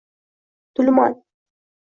Tulman. 0.73 1.15